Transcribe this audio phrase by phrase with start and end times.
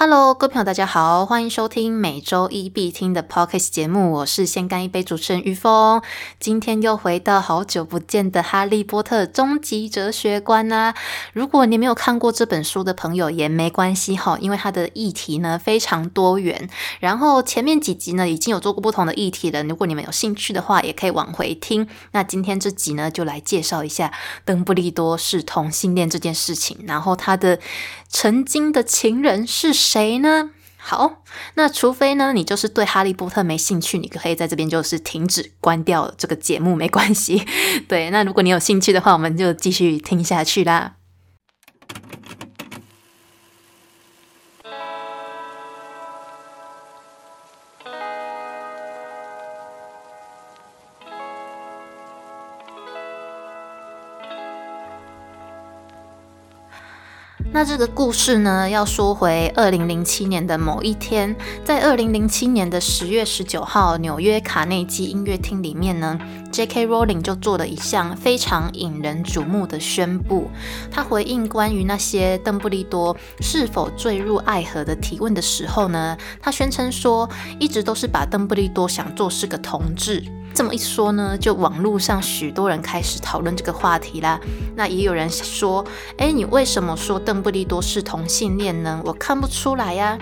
[0.00, 6.00] Hello，各位朋友，大家好，欢迎收听每周一必听的 Podcast 节目，我是先干一杯主持人于峰。
[6.38, 10.94] 今天又回到好久不见的《哈利波特终极哲学观》啦。
[11.32, 16.70] 如果你没有看过这本书的朋友也没关系哈，因为它的议题呢非常多元。
[17.00, 21.88] 然后前面几集呢已经有做过不同的议题了，如果你们有兴趣的话，也可以往回听。
[22.12, 24.12] 那今天这集呢，就来介绍一下
[24.44, 27.58] 邓布利多是同性恋这件事情，然后他的
[28.08, 29.72] 曾经的情人是。
[29.72, 30.50] 谁呢？
[30.76, 31.22] 好，
[31.54, 37.44] 那除非呢，你就是对哈利波特没兴趣，你可以在这边就是停止关掉这个节目，没关系。
[37.88, 40.97] 对，那如果你有兴趣的话，我们就继续听下去啦。
[57.58, 66.16] 那这个故事呢，要说回二零零七年的某一天，在二零零七年的十月十九号，纽约卡内基音乐厅里面呢
[66.52, 66.86] ，J.K.
[66.86, 70.48] Rowling 就做了一项非常引人瞩目的宣布。
[70.88, 77.28] 他回应关于那些邓布利多是否坠入爱河的提问的时候呢，他宣称说，
[77.58, 80.22] 一直都是把邓布利多想做是个同志。
[80.54, 84.40] 这么一说呢，就网络上许多人开始讨论这个话题啦。
[84.76, 85.84] 那也有人说，
[86.16, 89.00] 哎，你为什么说邓布利多是同性恋呢？
[89.04, 90.18] 我看不出来呀。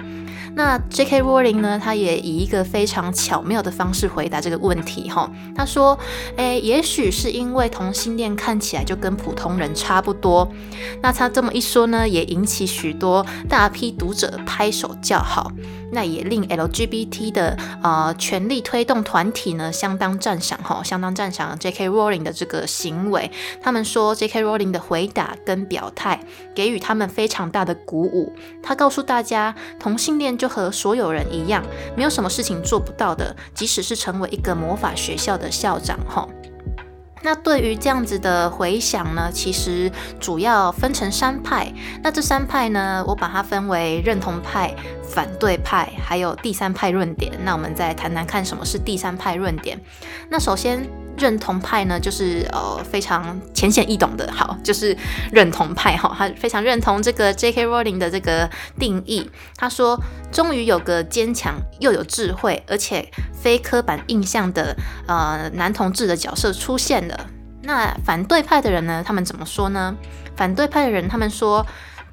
[0.54, 1.22] 那 J.K.
[1.22, 1.78] Rowling 呢？
[1.78, 5.30] 他也以一个非常巧妙的方式回答这个问题哈。
[5.54, 5.98] 他说
[6.36, 10.50] ：“诶，也许是因为同性恋看起来就跟普通人差不多。”
[11.02, 15.52] 那他这么一说呢，也引起许多大批读者拍手叫好。
[15.92, 21.88] 那也令 LGBT 的呃权力推动团体呢相当赞赏哈，相当赞赏 J.K.
[21.88, 23.30] Rowling 的这个行为。
[23.62, 24.44] 他们说 J.K.
[24.44, 26.20] Rowling 的回答跟表态
[26.54, 28.32] 给予他们非常大的鼓舞。
[28.62, 31.64] 他告诉大家，同性恋就和所有人一样，
[31.96, 33.34] 没有什么事情做不到的。
[33.54, 36.28] 即使是成为一个魔法学校的校长，哈。
[37.26, 41.66] 那对于这样子的回响呢，其实主要分成三派。
[42.04, 44.72] 那这三派呢，我把它分为认同派、
[45.02, 47.32] 反对派，还有第三派论点。
[47.42, 49.76] 那我们再谈谈看什么是第三派论点。
[50.30, 51.05] 那首先。
[51.18, 54.96] 认同派呢，就是呃非常浅显易懂的，好，就是
[55.32, 57.66] 认同派哈，他非常认同这个 J.K.
[57.66, 59.30] Rowling 的这个定义。
[59.56, 59.98] 他说，
[60.30, 64.76] 终于有个坚强又有智慧，而且非刻板印象的
[65.06, 67.26] 呃男同志的角色出现了。
[67.62, 69.94] 那反对派的人呢，他们怎么说呢？
[70.36, 71.66] 反对派的人他们说。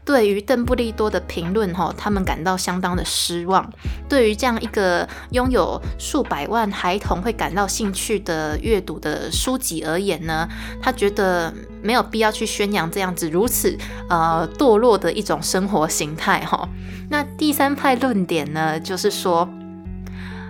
[0.05, 3.67] 对于邓布利多的评论，哈，他们感到相当的失望。
[4.09, 10.47] 对于这样一个拥有数百万孩童会感到兴趣的阅读的书籍而言呢，
[10.81, 13.77] 他觉得没有必要去宣扬这样子如此
[14.09, 16.67] 呃堕落的一种生活形态，哈。
[17.09, 19.47] 那第三派论点呢，就是说，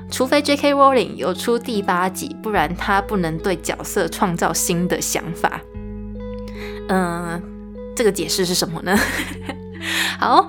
[0.10, 0.74] 除非 J.K.
[0.74, 5.62] Rowling 有出第八集，不然他不能对角色创造新的想法。
[6.90, 7.53] 嗯。
[7.96, 8.98] 这个解释是什么呢？
[10.20, 10.48] 好，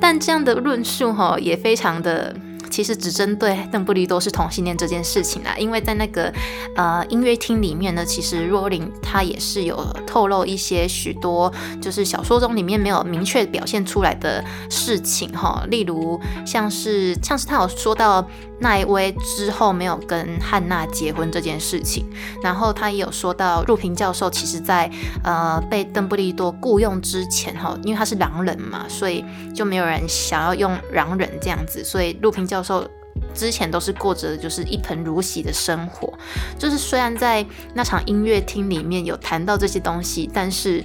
[0.00, 2.36] 但这样的论述哈也非常的，
[2.70, 5.54] 其实只针对邓布利多是同性恋这件事情啦。
[5.56, 6.30] 因为在那个
[6.76, 11.50] 呃音乐厅里面呢，其实若琳她也是有透露一些许多
[11.80, 18.28] 就是小说中里面没有明确表现出来的事情哈，例如像是像是他有说到。
[18.64, 22.06] 奈威之后没有跟汉娜结婚这件事情，
[22.42, 24.90] 然后他也有说到，陆平教授其实在
[25.22, 29.22] 呃被邓布利多雇佣之前哈，因为他是狼人嘛，所以
[29.54, 32.88] 就没有人想要用狼人这样子，所以陆平教授
[33.34, 36.10] 之前都是过着就是一盆如洗的生活，
[36.58, 37.44] 就是虽然在
[37.74, 40.82] 那场音乐厅里面有谈到这些东西，但是。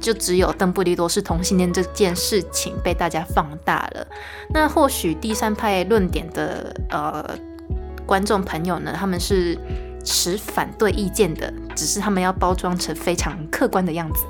[0.00, 4.06] 就只有邓布利多是同性恋这件事情被大家放大了。
[4.50, 7.24] 那或许第三派论点的呃
[8.06, 9.58] 观众朋友呢，他们是
[10.04, 14.24] 持反对意见的，只是他们要包装成非常客观的样子。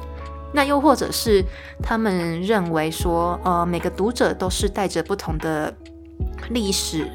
[0.53, 1.45] 那又或者是
[1.83, 5.73] 他们认为说，呃，每个读者都是带着不同的
[6.51, 7.07] 历史。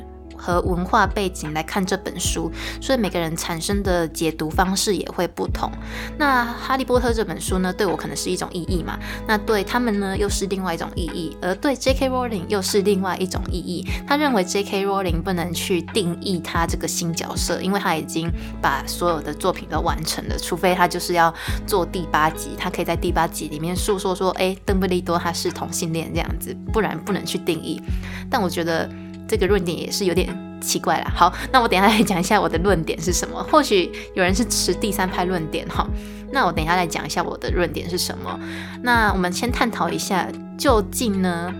[0.43, 2.51] 和文化背景来看这本书，
[2.81, 5.71] 所以每个人产生的解读方式也会不同。
[6.17, 8.99] 那《哈利波特》这本书呢，对我可能是一种意义嘛？
[9.25, 11.37] 那对他们呢，又是另外一种意义。
[11.41, 12.09] 而对 J.K.
[12.09, 13.87] Rowling 又是另外一种意义。
[14.05, 14.85] 他认为 J.K.
[14.85, 18.29] Rowling 不能去定义他这个新角色，因为他已经
[18.61, 21.33] 把所有的作品都完成了，除非他就是要
[21.65, 27.81] 做第八集，他可以在第八集里面诉说说，哎，邓布利多他是同性恋这样子，不然不能去定义。
[28.29, 28.89] 但我觉得。
[29.33, 30.29] 这个论点也是有点
[30.61, 31.11] 奇怪了。
[31.15, 33.41] 好，那我等下来讲一下我的论点是什么。
[33.51, 35.87] 或许有人是持第三派论点哈，
[36.31, 38.39] 那我等下来讲一下我的论点是什么。
[38.83, 41.51] 那我们先探讨一下，究竟呢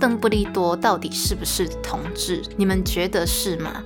[0.00, 2.42] 邓布利多到底是不是同志？
[2.56, 3.82] 你们觉得是吗？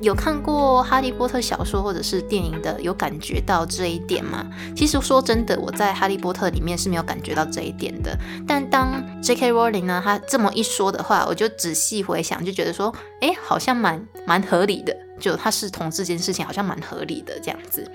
[0.00, 4.46] 有看过哈利波特小说或者是电影的，有感觉到这一点吗？
[4.74, 8.18] 其实说真的，我在哈利波特里面是没有感觉到这一点的。
[8.46, 9.52] 但当 J.K.
[9.52, 14.96] Rowling 呢，他这么一说的话，我就仔细回想，就觉得说，哎，好像蛮蛮合理的。
[15.18, 17.90] 就他是同这件事情好像蛮合理的这样子，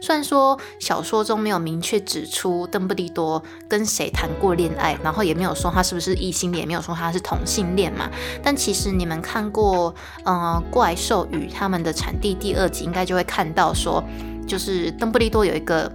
[0.00, 8.08] 虽然说小说中没有明确指出邓布利多跟谁谈过恋爱，然后也没有说他是不是异性恋，也没有说他是同性恋嘛，
[8.42, 9.94] 但其实你们看过
[10.24, 14.02] 呃怪兽与他们的产地第二集，应该就会看到说，
[14.46, 15.90] 就是邓布利多有一个。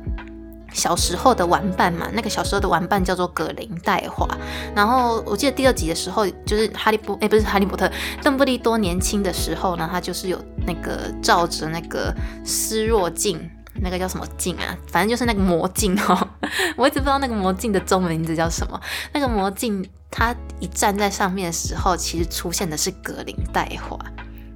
[0.76, 4.28] 小时候的玩伴嘛，那个小时候的玩伴叫做葛林戴华。
[4.76, 7.88] 然后我记得第二集的时候，就是哈利波，哎，不是哈利波特，
[8.24, 12.14] 邓布利多年轻的时候呢，他就是有那个照着那个
[12.44, 13.40] 斯若镜，
[13.82, 14.78] 那个叫什么镜啊？
[14.88, 16.28] 反正就是那个魔镜哦。
[16.78, 18.80] 我一直不知道那个魔镜的中文名字叫什么。
[19.14, 23.98] 那个魔镜，它一站在上面的时候，其实出现的是格林戴华。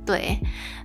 [0.06, 0.40] 对，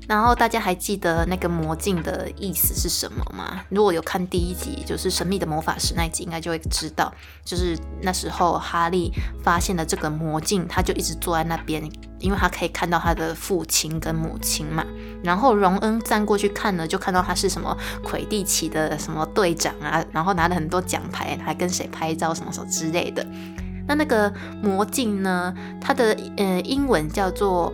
[0.09, 3.63] 然后大家还记得那个魔镜的意思是什么吗？
[3.69, 7.15] 如果有看第一集，就是神秘的魔法师那一集，应该就会知道，
[7.45, 9.13] 就是那时候哈利
[9.45, 11.89] 发现了这个魔镜，他就一直坐在那边，
[12.23, 14.85] 因为他可以看到他的父亲跟母亲嘛。
[15.23, 23.27] 然后荣恩站过去看呢，就看到他是什么魁地奇的什么队长啊，然后拿了很多奖牌，还跟谁拍照什么什么之类的。
[23.87, 24.33] 那那个
[24.63, 27.73] 魔镜呢，它的呃英文叫做。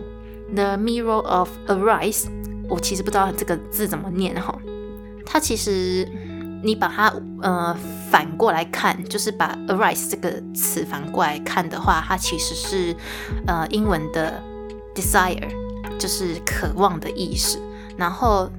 [0.51, 2.25] The mirror of arise，
[2.67, 4.57] 我其实不知道这个字怎么念哈。
[5.23, 6.09] 它其实
[6.63, 7.75] 你把它呃
[8.09, 12.95] 反过来看，就是把 arise 这个词反过来看的话，它其实是
[13.47, 14.41] 呃英文的
[14.95, 15.49] desire，
[15.97, 17.59] 就是渴望的意思。
[17.97, 18.49] 然后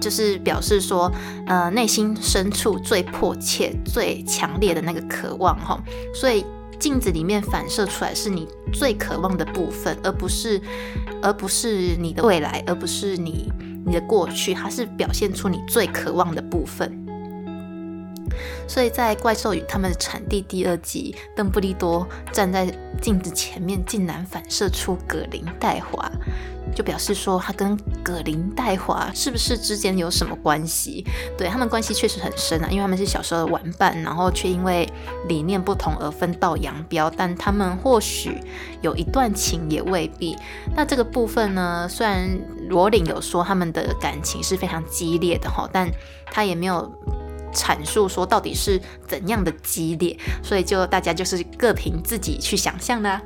[0.00, 1.10] 就是表示说
[1.46, 5.80] 呃内心深处最迫切、最强烈的那个渴望哈。
[6.14, 6.44] 所以。
[6.78, 10.60] 镜子里面反射出来是你最渴望的部分，而不是，
[11.22, 13.52] 而不是你的未来，而不是你
[13.86, 17.01] 你的过去，它是表现出你最渴望的部分。
[18.68, 22.66] 所以在《怪兽与他们的产地》第二集，邓布利多站在
[23.00, 26.10] 镜子前面，竟然反射出葛林戴华。
[26.74, 31.04] 就表示说他跟葛林戴华是不是之间有什么关系？
[31.36, 34.88] 对他们关系确实很深啊，因为他们是小时候的玩伴，然后却因为
[35.28, 37.10] 理念不同而分道扬镳。
[37.14, 38.40] 但他们或许
[38.80, 40.34] 有一段情，也未必。
[40.74, 41.86] 那这个部分呢？
[41.90, 42.30] 虽然
[42.68, 45.90] 罗琳有说他们的感情是非常激烈的哈，但
[46.26, 46.90] 他也没有
[47.52, 53.20] 阐述说到底是怎样的激烈，所以就大家就是各凭自己去想象啦。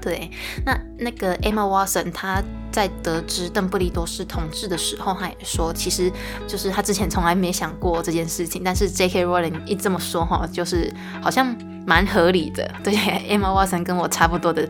[0.00, 0.30] 对，
[0.64, 2.40] 那那个 Emma Watson，她
[2.70, 6.12] 在得知邓布利多是同志的时候，她也说，其实
[6.46, 9.26] 就是她之前从来没想过这件事情，但是 J.K.
[9.26, 12.70] Rowling 一这么说哈，就是好像蛮合理的。
[12.84, 14.68] 对，Emma Watson 跟我差不多的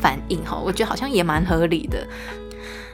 [0.00, 2.06] 反应哈，我觉得好像也蛮合理的。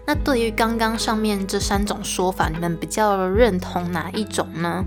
[0.06, 4.84] 那对于刚刚上面这三种说法，你们比较认同哪一种呢？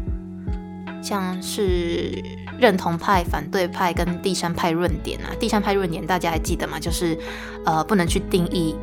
[1.03, 2.23] 像是。
[2.59, 6.77] 认同派、反对派跟第三派论点啊，第三派论点大家还记得吗？
[6.77, 7.17] 就是
[7.63, 8.75] 呃，不能去定义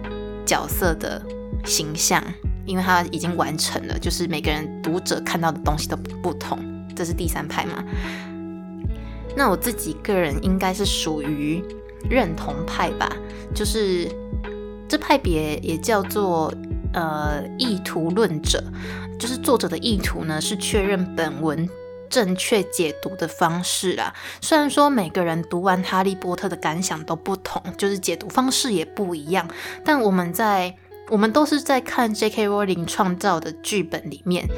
[0.47, 1.21] 角色的
[1.63, 2.25] 形象，
[2.65, 6.59] 因为它已经完成了，就是每个人读者看到的东西都不同，
[6.97, 7.85] 这是第三派嘛？
[9.37, 11.63] 那我自己个人应该是属于
[12.09, 13.15] 认同派吧，
[13.55, 14.09] 就是
[14.89, 16.53] 这派别也叫做
[16.93, 18.63] 呃意图论者，
[19.19, 21.69] 就是作者的意图呢是确认本文。
[22.09, 24.15] 正确解读的方式啦。
[24.41, 29.47] 虽然说每个人读完《哈利波特》的感想都不同，就是解读方式也不一样，
[29.85, 30.73] 但我们在
[31.11, 32.49] 我们都是在看 J.K.
[32.49, 34.49] Rowling 创造的剧本里面。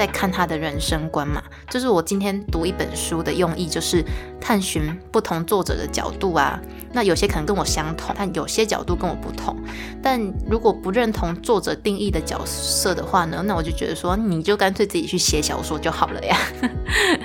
[0.00, 4.02] 在看他的人生观嘛，就是我今天读一本书的用意，就是
[4.40, 6.58] 探寻不同作者的角度啊。
[6.90, 9.54] 那有些可能跟我相同，但有些角度跟我不同。
[10.02, 16.34] 但如果不认同作者定义的角色的话呢，那我就觉得说，你就干脆自己去写小说就好了呀。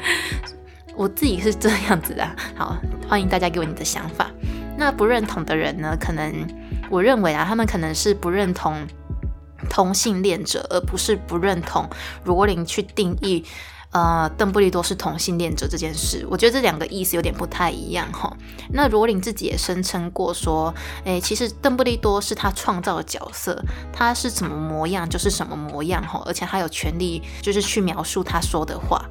[0.98, 2.30] 我自己是这样子的。
[2.56, 2.76] 好，
[3.08, 4.30] 欢迎大家给我你的想法。
[4.78, 6.46] 那不认同的人呢，可能
[6.90, 8.86] 我认为啊，他们可能是不认同。
[9.70, 11.90] 同性恋者，而不是不认同
[12.24, 13.44] 罗琳去定义，
[13.92, 16.26] 呃，邓布利多是同性恋者这件事。
[16.30, 18.36] 我觉得这两个意思有点不太一样哈。
[18.72, 20.74] 那罗琳自己也声称过说，
[21.06, 23.58] 诶，其实邓布利多是他创造的角色，
[23.94, 29.06] 他是什么模样就是什么模样哈，而且他有权利就是去描述他说的话。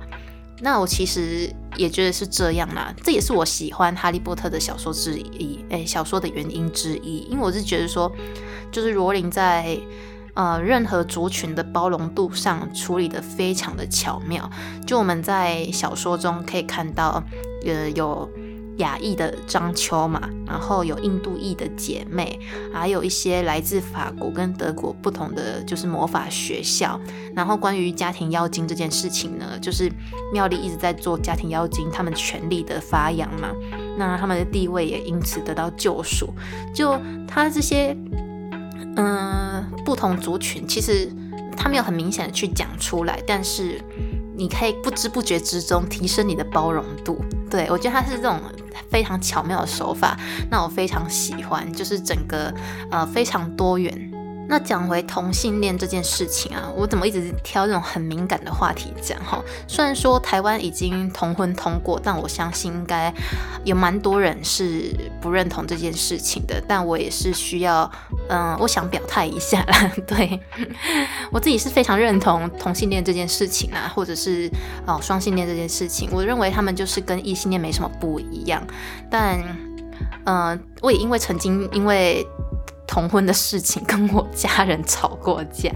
[0.61, 8.11] 那我其实也觉得是这样啦，这也是我喜欢哈利波特的小说之一，诶，小说的原因之一，因为我是觉得说，
[8.70, 9.78] 就是罗琳在。
[10.35, 14.50] 呃，任何族群的包容度上处理的非常的巧妙。
[14.87, 17.23] 就我们在小说中可以看到，
[17.64, 18.29] 呃，有
[18.79, 22.41] 亚裔的张秋嘛，然后有印度裔的姐妹，
[22.73, 27.00] 还有一些来自法国跟德国不同的就是魔法学校。
[27.37, 29.88] 然后关于家庭妖精这件事情呢，就是
[30.33, 33.50] 妙丽一直在做家庭妖精他们权力的发扬嘛，
[33.97, 36.35] 那他们的地位也因此得到救赎。
[36.75, 37.97] 就他这些
[38.97, 39.43] 嗯
[39.85, 41.11] 不同族群，其实
[41.56, 43.80] 他没有很明显的去讲出来，但是
[44.37, 47.21] 你可以不知不觉之中提升你的包容度。
[47.50, 48.40] 对我觉得他是这种。
[48.90, 50.16] 非常巧妙的手法，
[50.50, 52.52] 那我非常喜欢，就是整个
[52.90, 54.12] 呃非常多元。
[54.46, 59.42] 那讲回同性恋这件事情啊，我怎么一直挑这种很敏感的话题讲哈？
[59.66, 63.12] 虽然说台湾已经同婚通过，但我相信应该
[63.64, 66.62] 有蛮多人是不认同这件事情的。
[66.68, 67.90] 但我也是需要，
[68.28, 69.90] 嗯，我想表态一下啦。
[70.06, 70.38] 对
[71.32, 74.50] 我自己是非常认同同性恋这件事情啊，或者是
[74.86, 78.62] 哦双性恋这件事情，我认为他们就是跟异性恋没什么不一样。
[79.10, 79.42] 但
[80.26, 82.26] 嗯，我也因为曾经因为。
[82.94, 85.68] 同婚的事情跟我家人吵过架，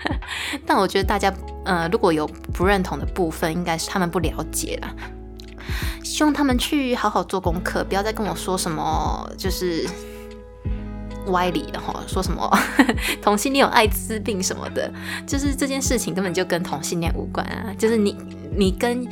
[0.64, 1.30] 但我觉得大家
[1.66, 4.90] 呃如果有不认同的部分，应该是他们不了解啦。
[6.02, 9.86] 希望他们去好好做功课，不要再跟我说什么就是
[11.26, 12.50] 歪理的哈，说什么
[13.20, 14.90] 同性恋有艾滋病什么的，
[15.26, 18.16] 就是这件事情根本就跟同性恋无关啊，就是你
[18.56, 19.06] 你跟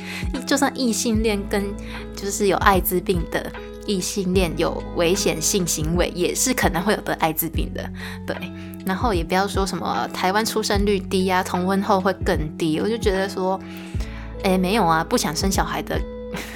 [0.47, 1.63] 就算异性恋跟
[2.15, 3.51] 就是有艾滋病的。
[3.85, 7.89] 异性恋有危险性行为，也是可能会有得艾滋病的，
[8.25, 8.35] 对。
[8.85, 12.81] 然后也不要说什么台湾出生率低呀，同婚后会更低。
[12.81, 13.57] 我就觉得说，
[14.43, 15.97] 哎，没有啊，不想生小孩的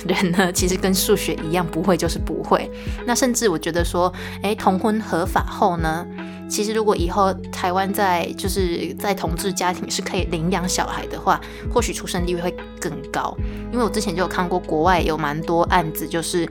[0.05, 2.69] 人呢， 其实跟数学一样，不会就是不会。
[3.05, 4.12] 那甚至我觉得说，
[4.43, 6.05] 哎，同婚合法后呢，
[6.50, 11.39] 其实如果以后台湾在就是在同志家庭是可以领养小孩的话，
[11.74, 13.34] 或许出生率会更高。
[13.72, 16.46] 因为我之前就有看过国外有蛮多案子，就是。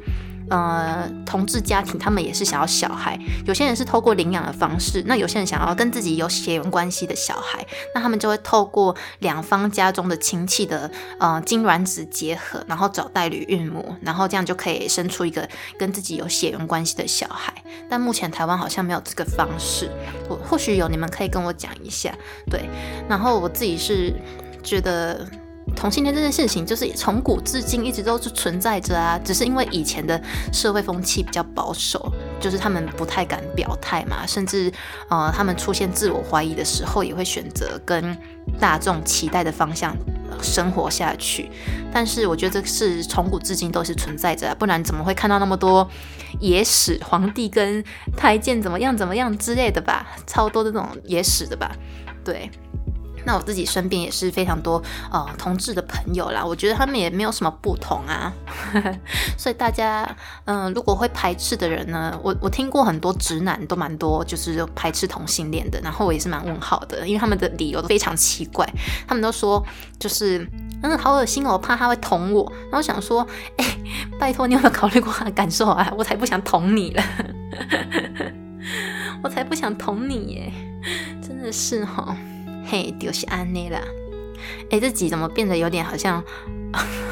[0.49, 15.49] 呃，同志家庭他们也是想要小孩，有些人是透过领养的方式，那有些人想要跟自己有血缘关系的小孩，那他们就会透过两方家中的亲戚的呃精卵子结合，然后找代理孕母，然后这样就可以生出一个
[15.79, 17.53] 跟自己有血缘关系的小孩。
[17.89, 19.91] 但目前台湾好像没有这个方式，
[20.29, 22.15] 我或许有，你们可以跟我讲一下。
[22.51, 22.69] 对，
[23.09, 24.15] 然后我自己是
[24.63, 25.27] 觉得。
[25.75, 30.21] 同性恋这件事情，就是从古至今一直都是存在着啊，只是因为以前的
[30.53, 34.73] 社会风气比较保守，就是他们不太敢表态嘛，甚至
[35.11, 38.17] 呃，他们出现自我怀疑的时候，也会选择跟
[38.59, 39.95] 大众期待的方向
[40.41, 41.51] 生活下去。
[41.93, 45.87] 但是我觉得这是从古至今都是存在着，不然怎么会看到那么多
[46.41, 47.85] 野史，皇帝跟
[48.17, 51.75] 太监怎么样怎么样之类的吧，超多这种野史的吧，
[52.25, 52.51] 对。
[53.27, 54.81] 那我自己身边也是非常多
[55.11, 58.33] 呃同志的朋友啦，我觉得他们也没有什么不同啊，
[59.37, 60.09] 所以大家
[60.45, 68.65] 嗯如果会排斥的人呢，我我听过很多直男都蛮多就是排斥同性恋的，然后我也是蛮问号的，因为他们的理由都非常奇怪，
[69.09, 69.61] 他们都说
[69.99, 70.49] 就是
[70.83, 73.65] 嗯好恶心哦，我怕他会捅我，然后想说哎
[74.21, 77.03] 拜托你有没有考虑过他的感受啊，我才不想捅你了，
[79.25, 80.53] 我才不想捅你耶，
[81.21, 82.17] 真的是哈。
[82.67, 83.81] 嘿，就是安妮啦。
[84.71, 86.23] 哎，这集怎么变得有点好像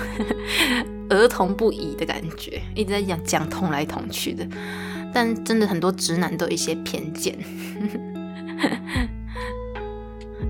[1.08, 2.61] 儿童不宜的感觉？
[2.75, 4.46] 一直在讲讲捅来捅去的，
[5.14, 7.38] 但真的很多直男都有一些偏见。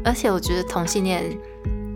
[0.04, 1.22] 而且我觉得同性恋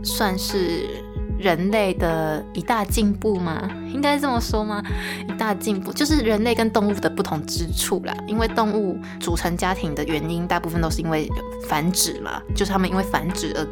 [0.05, 1.08] 算是。
[1.39, 3.71] 人类的一大进步吗？
[3.93, 4.83] 应该这么说吗？
[5.29, 8.15] 一大进步就是人类跟动物的不同之处啦。
[8.27, 11.29] 因为动物组成家庭的原因，大部分都是因为
[11.69, 13.67] 繁殖嘛，就是他们因为繁殖而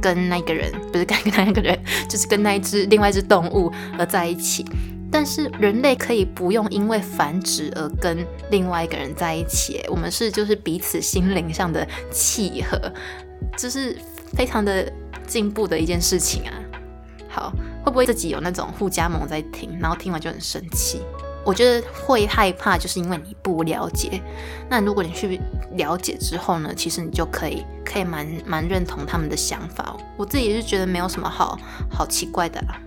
[0.00, 4.64] 跟那个人，不是跟那个人， 就是跟那一只另外一只动物而在一起。
[5.14, 12.90] 但是人类可以不用因为繁殖而跟另外一个人在一起，我们是就是彼此心灵上的契合，
[13.54, 13.94] 这是
[14.32, 14.90] 非常的
[15.26, 16.52] 进步的一件事情啊。
[17.32, 17.50] 好，
[17.82, 21.00] 会不会自己有那种互加盟在听，然后听完就很生气？
[21.44, 24.22] 我觉得会害怕，就是因为你不了解。
[24.68, 25.40] 那如果你去
[25.72, 29.96] 了解之后呢，其实你就可以可以蛮蛮认同他们的想法。
[30.16, 31.58] 我自己是觉得没有什么好
[31.90, 32.78] 好奇怪的啦。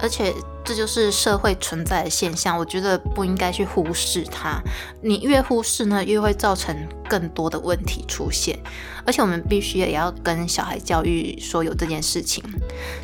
[0.00, 0.32] 而且
[0.64, 4.60] 这就是社会存在的现象，我觉得不应该去忽视它。
[5.02, 6.74] 你越忽视呢，越会造成
[7.08, 8.58] 更多的问题出现。
[9.04, 12.42] 而且我们必须也要跟小孩教育说有这件事情，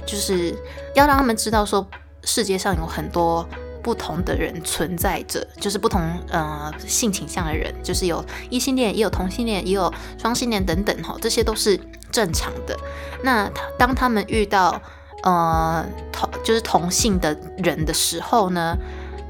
[0.07, 0.55] 就是
[0.95, 1.87] 要让他们知道说
[2.25, 3.47] 世界上有很多
[3.83, 6.01] 不同的人存在着，就是不同
[6.31, 11.79] 呃性倾向的人，就是有异性恋，也有同性恋，也有双性恋等等哈，这些都是
[12.11, 12.75] 正常的。
[13.23, 14.81] 那当他们遇到
[15.23, 18.77] 呃，同就是同性的人的时候呢，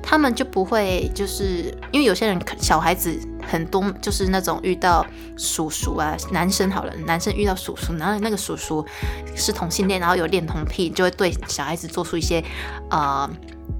[0.02, 5.04] 他们就不会就是因为有些人小孩子很多就是那种遇到
[5.37, 8.87] 叔叔啊，男生好了，男生遇到叔叔，然后那个叔叔
[9.35, 12.40] 是同性恋，然后有恋童癖，就会对小孩子做出一些
[12.90, 13.28] 呃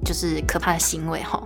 [0.05, 1.41] 就是可怕的行为哈。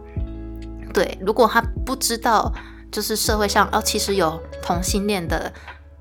[0.94, 2.50] 对，如果他不知道
[2.90, 5.52] 就是社会上哦其实有同性恋的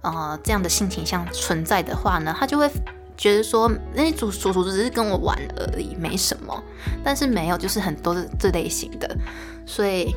[0.02, 2.72] 呃这样的性倾向存在的话呢，他就会。
[3.18, 6.64] 觉得说那主叔叔只是跟我玩而已，没什么。
[7.04, 9.18] 但是没有，就是很多这类型的，
[9.66, 10.16] 所以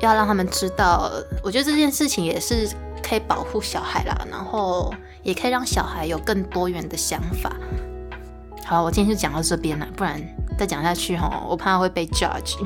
[0.00, 1.10] 要让他们知道。
[1.42, 2.68] 我觉得这件事情也是
[3.02, 4.92] 可以保护小孩啦，然后
[5.22, 7.54] 也可以让小孩有更多元的想法。
[8.64, 10.22] 好，我今天就讲到这边了，不然
[10.58, 12.56] 再讲下去哈，我怕会被 judge。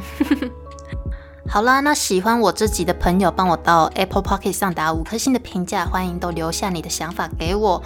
[1.49, 7.83] 好啦，那喜欢我这集的朋友，帮我到 Apple Pocket 上打五颗星的评价，欢迎都留下你的想法给我，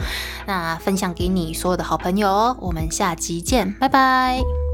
[0.46, 2.56] 那分享给你所有的好朋友哦。
[2.60, 4.65] 我们下集见，拜拜。